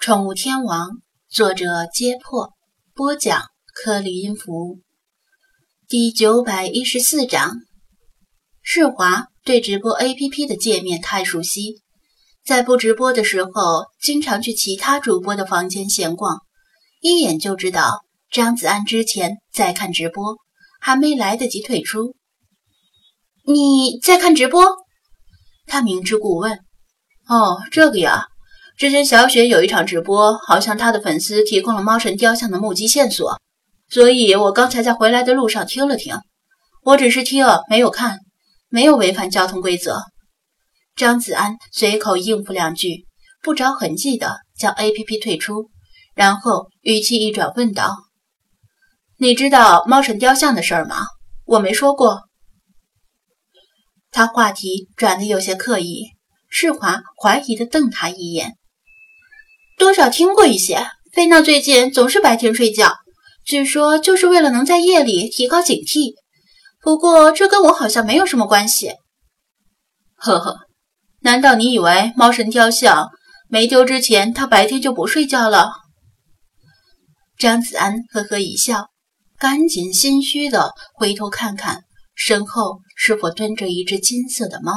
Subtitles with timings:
[0.00, 2.52] 宠物天王，作者：揭破，
[2.94, 4.78] 播讲：克里音符。
[5.88, 7.56] 第九百一十四章，
[8.62, 11.82] 世华对直播 APP 的界面太熟悉，
[12.46, 16.42] 在不直播的时候，经常去其他主播的房间闲逛，
[17.00, 20.36] 一眼就知道张子安之前在看直播，
[20.80, 22.14] 还没来得及退出。
[23.44, 24.64] 你在看直播？
[25.66, 26.60] 他明知故问。
[27.26, 28.28] 哦，这个呀。
[28.78, 33.36] 之前小雪有一场直播，好像她的粉丝提供了猫神雕像的目击线索，
[33.88, 36.16] 所以我刚才在回来的路上听了听。
[36.84, 38.20] 我只是听，没有看，
[38.68, 40.02] 没有违反交通规则。
[40.94, 43.04] 张子安随口应付两句，
[43.42, 45.70] 不着痕迹的将 APP 退出，
[46.14, 47.96] 然后语气一转问道
[49.18, 51.04] ：“你知道猫神雕像的事儿吗？
[51.46, 52.20] 我没说过。”
[54.12, 56.12] 他话题转得有些刻意，
[56.48, 58.54] 世华怀疑的瞪他一眼。
[59.78, 62.96] 多少听过一些，菲娜最近总是白天睡觉，
[63.44, 66.14] 据说就是为了能在夜里提高警惕。
[66.82, 68.94] 不过这跟我好像没有什么关系。
[70.16, 70.58] 呵呵，
[71.20, 73.08] 难道你以为猫神雕像
[73.48, 75.70] 没丢之前，他白天就不睡觉了？
[77.38, 78.88] 张子安呵呵一笑，
[79.38, 81.82] 赶紧心虚的回头看看
[82.16, 84.72] 身后是否蹲着一只金色的猫，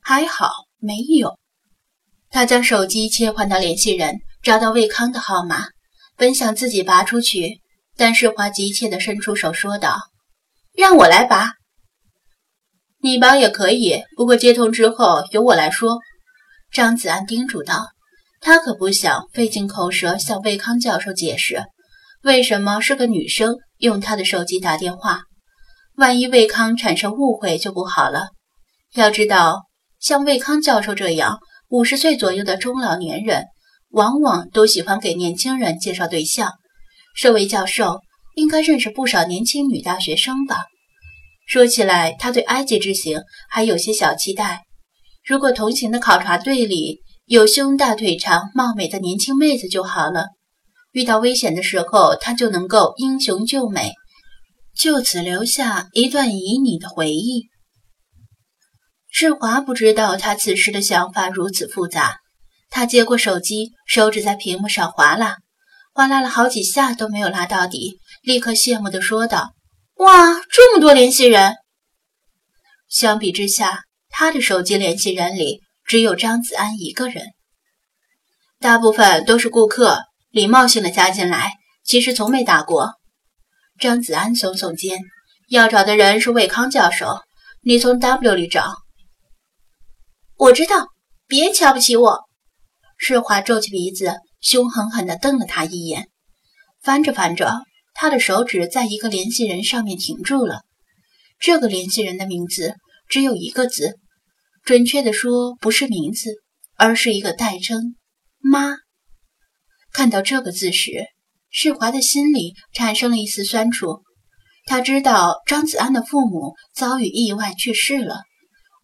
[0.00, 0.48] 还好
[0.78, 1.38] 没有。
[2.34, 5.66] 他将手机切换到联系人，找到魏康的号码，
[6.16, 7.60] 本想自己拔出去，
[7.96, 9.96] 但世华急切地伸出手说道
[10.76, 11.52] ：“让我来拔。
[13.00, 16.00] ”“你拔也可以，不过接通之后由我来说。”
[16.74, 17.86] 张子安叮嘱道。
[18.40, 21.62] 他可不想费尽口舌向魏康教授解释，
[22.24, 25.22] 为什么是个女生用他的手机打电话，
[25.94, 28.30] 万一魏康产生误会就不好了。
[28.94, 29.62] 要知道，
[30.00, 31.38] 像魏康教授这样。
[31.74, 33.46] 五十岁左右的中老年人，
[33.90, 36.52] 往往都喜欢给年轻人介绍对象。
[37.16, 37.98] 这位教授
[38.36, 40.66] 应该认识不少年轻女大学生吧？
[41.48, 43.20] 说起来，他对埃及之行
[43.50, 44.62] 还有些小期待。
[45.26, 50.28] 如果同行的考察队里有胸大腿长、貌美的年轻妹子就好了。
[50.92, 53.94] 遇到危险的时候，他就能够英雄救美，
[54.78, 57.48] 就此留下一段旖旎的回忆。
[59.16, 62.16] 世华不知道他此时的想法如此复杂。
[62.68, 65.36] 他接过手机，手指在屏幕上划拉，
[65.92, 69.52] 划拉了好几下都没有拉到底，立刻羡慕地说道
[69.98, 71.54] ：“哇，这么多联系人！”
[72.90, 77.26] 相比之下，他的手机联系人里只有张子安一个人，
[78.58, 80.00] 大部分都是顾客，
[80.30, 81.52] 礼貌性的加进来，
[81.84, 82.94] 其实从没打过。
[83.78, 84.98] 张子安耸耸肩
[85.50, 87.20] ：“要找的人是魏康教授，
[87.62, 88.74] 你从 W 里找。”
[90.36, 90.88] 我知道，
[91.28, 92.18] 别瞧不起我。
[92.98, 96.08] 世华皱起鼻子，凶狠狠地瞪了他一眼。
[96.82, 97.62] 翻着翻着，
[97.94, 100.62] 他的手指在一个联系人上面停住了。
[101.38, 102.74] 这个联系人的名字
[103.08, 103.94] 只有一个字，
[104.64, 106.30] 准确的说，不是名字，
[106.76, 107.94] 而是一个代称
[108.42, 108.76] “妈”。
[109.94, 110.90] 看到这个字时，
[111.48, 114.02] 世华的心里产生了一丝酸楚。
[114.66, 118.22] 他知道张子安的父母遭遇意外去世了，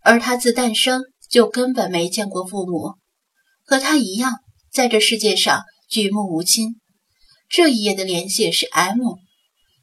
[0.04, 1.02] 而他自诞生。
[1.30, 2.96] 就根本没见过父母，
[3.64, 4.40] 和他一样，
[4.72, 6.80] 在这世界上举目无亲。
[7.48, 8.98] 这一页的联系是 M，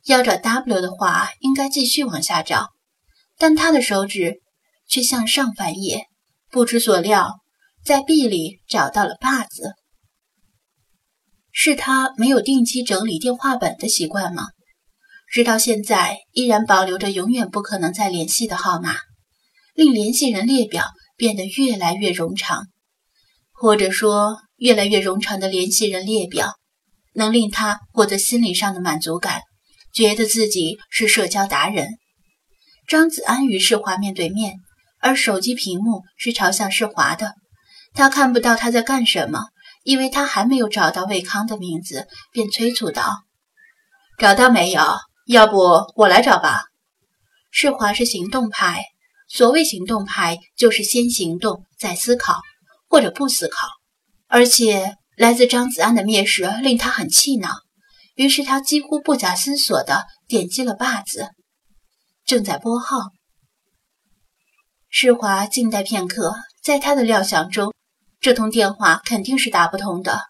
[0.06, 2.68] 要找 W 的话，应该继续往下找，
[3.38, 4.42] 但他的手指
[4.90, 6.08] 却向上翻页，
[6.52, 7.40] 不出所料，
[7.84, 9.74] 在 B 里找到了爸字。
[11.52, 14.48] 是他没有定期整理电话本的习惯吗？
[15.32, 18.96] 直到现在，依然保留着永远不可能再联系的号码，
[19.74, 20.86] 令联系人列表。
[21.18, 22.68] 变得越来越冗长，
[23.52, 26.54] 或者说越来越冗长的联系人列表，
[27.14, 29.42] 能令他获得心理上的满足感，
[29.94, 31.90] 觉得自己是社交达人。
[32.88, 34.54] 张子安与世华面对面，
[35.02, 37.34] 而手机屏幕是朝向世华的，
[37.94, 39.48] 他看不到他在干什么，
[39.84, 43.24] 因为他还没有找到魏康的名字，便催促道
[44.20, 44.84] ：“找到没有？
[45.26, 45.60] 要不
[45.96, 46.62] 我来找吧。”
[47.52, 48.86] 世华是行动派。
[49.28, 52.40] 所谓行动派，就是先行动再思考，
[52.88, 53.68] 或者不思考。
[54.28, 57.50] 而且来自张子安的蔑视令他很气恼，
[58.16, 61.30] 于是他几乎不假思索地点击了“霸”字。
[62.26, 62.98] 正在拨号，
[64.90, 67.74] 世华静待片刻，在他的料想中，
[68.20, 70.22] 这通电话肯定是打不通的。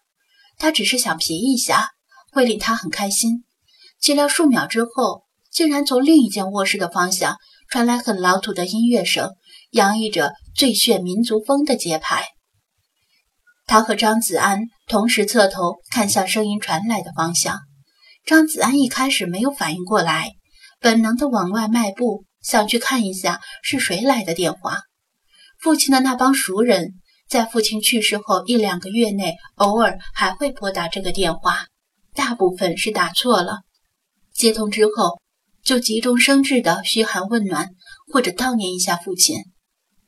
[0.58, 1.90] 他只是想皮一下，
[2.32, 3.44] 会令他很开心。
[4.00, 7.36] 岂料数秒之后，竟然从另一间卧室的方向。
[7.68, 9.32] 传来很老土的音乐声，
[9.72, 12.24] 洋溢着最炫民族风的节拍。
[13.66, 17.58] 他和张子安同时侧头看向声音传来的方向。
[18.24, 20.30] 张子安一开始没有反应过来，
[20.80, 24.80] 本能的往外迈步，想去看一下是谁来的电话。
[25.60, 26.94] 父亲的那帮熟人，
[27.28, 31.66] 在父亲去世后一两个月内，偶尔还会拨打这个电话，
[32.14, 33.58] 大部分是打错了。
[34.32, 35.20] 接通之后，
[35.68, 37.68] 就急中生智的嘘寒问暖，
[38.10, 39.36] 或者悼念一下父亲。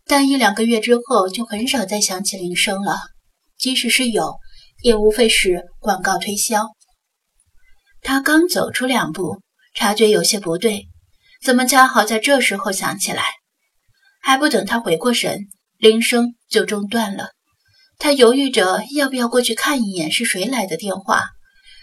[0.07, 2.99] 但一两个月之后，就很少再响起铃声了。
[3.59, 4.37] 即使是有，
[4.83, 6.67] 也无非是广告推销。
[8.01, 9.43] 他刚走出两步，
[9.75, 10.89] 察觉有些不对，
[11.45, 13.25] 怎么恰好在这时候响起来？
[14.23, 15.41] 还不等他回过神，
[15.77, 17.33] 铃声就中断了。
[17.99, 21.25] 他犹豫着要不要过去看一眼是谁来的电话。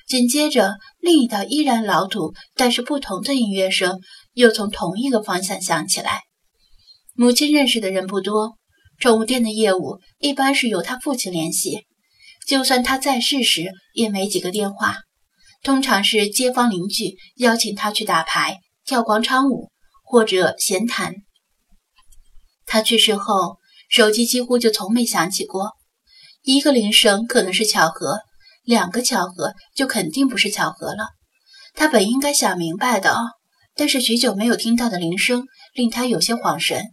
[0.08, 4.00] 紧接着，另一道依然老土但是不同的音乐声
[4.34, 6.22] 又从同一个方向响起来。
[7.14, 8.54] 母亲认识的人不多，
[9.00, 11.86] 宠物店的业务一般是由他父亲联系。
[12.48, 14.96] 就算他在世时，也没几个电话，
[15.62, 19.70] 通常是街坊邻居邀请他去打牌、跳广场舞
[20.06, 21.16] 或者闲谈。
[22.66, 23.58] 他去世后，
[23.90, 25.72] 手机几乎就从没响起过。
[26.44, 28.20] 一个铃声可能是巧合，
[28.68, 31.08] 两个巧合就肯定不是巧合了。
[31.74, 33.16] 他本应该想明白的，
[33.76, 36.84] 但是许久没有听到的铃声令他有些恍神，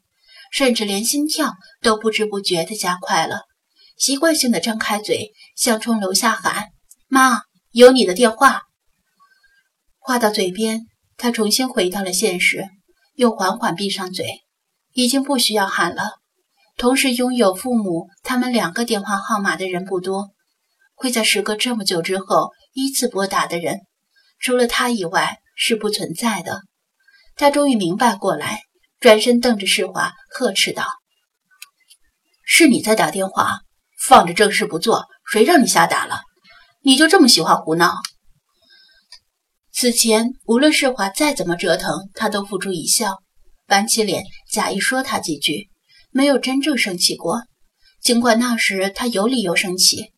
[0.52, 3.40] 甚至连心跳都不知不觉地加快了。
[3.98, 6.66] 习惯性的张开嘴，想冲楼下喊
[7.08, 7.40] ：“妈，
[7.72, 8.62] 有你的电话。”
[9.98, 10.82] 话到嘴边，
[11.16, 12.64] 他重新回到了现实，
[13.16, 14.24] 又缓缓闭上嘴。
[14.92, 16.12] 已经不需要喊了。
[16.76, 20.28] 同时拥有父母他们两个电话号码的人不多，
[20.94, 23.80] 会在时隔这么久之后依次拨打的人，
[24.38, 26.62] 除了他以外是不存在的。
[27.36, 28.60] 他终于明白过来，
[29.00, 30.84] 转身瞪着世华，呵斥道
[32.46, 33.60] ：“是你在打电话，
[34.00, 36.20] 放着正事不做，谁让你瞎打了？
[36.82, 37.94] 你就这么喜欢胡闹？”
[39.72, 43.18] 此前无论世华再怎么折腾，他都付诸一笑。
[43.66, 45.68] 板起脸，假意说他几句，
[46.10, 47.42] 没有真正生气过。
[48.00, 50.12] 尽管那时他有理由生气，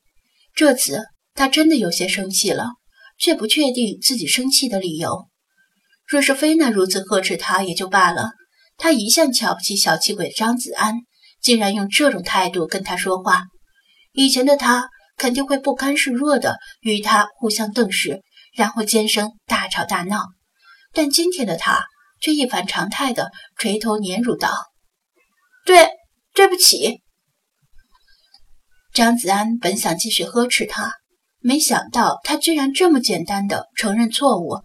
[0.56, 1.04] 这次
[1.34, 2.70] 他真的有些生气了，
[3.16, 5.28] 却不确定自己生气的理由。
[6.04, 8.30] 若是菲娜如此呵斥他也就罢了，
[8.76, 10.96] 他一向瞧不起小气鬼张子安，
[11.40, 13.44] 竟然用这种态度跟他说话。
[14.12, 18.22] 以前的他肯定会不甘示弱的与他互相瞪视，
[18.56, 20.24] 然后尖声大吵大闹，
[20.92, 21.84] 但今天的他。
[22.18, 24.50] 却一反常态的垂头年乳道
[25.66, 25.90] ：“对，
[26.32, 27.02] 对不起。”
[28.96, 30.90] 张子安本想继续呵斥他，
[31.40, 34.62] 没想到他居然这么简单的承认错误，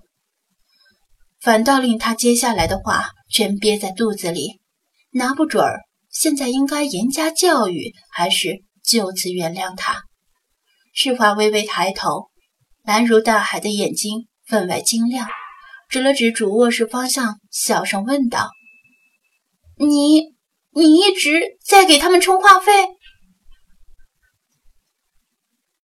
[1.42, 4.62] 反倒令他接下来的话全憋在肚子里，
[5.12, 10.04] 拿不准儿现在应该严加教育，还是就此原谅他。
[10.94, 12.30] 世华微微抬头，
[12.86, 15.28] 蓝如大海的眼睛分外晶亮。
[15.90, 18.50] 指了指主卧室方向，小声问道
[19.76, 20.22] ：“你，
[20.74, 22.72] 你一直在给他们充话费？”